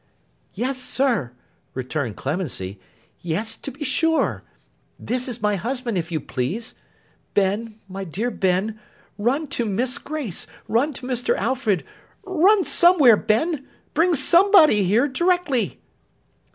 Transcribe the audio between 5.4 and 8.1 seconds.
my husband, if you please. Ben, my